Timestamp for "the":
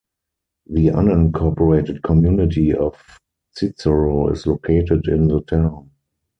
0.65-0.87, 5.27-5.41